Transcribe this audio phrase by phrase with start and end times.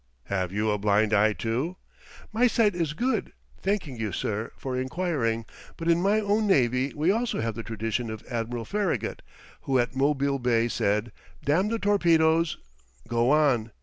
[0.23, 1.77] "'Have you a blind eye, too?'
[2.33, 5.45] "'My sight is good, thanking you, sir, for inquiring,
[5.77, 9.21] but in my own navy we also have the tradition of Admiral Farragut,
[9.65, 11.11] who at Mobile Bay said:
[11.45, 12.57] "Damn the torpedoes
[13.07, 13.69] go on!"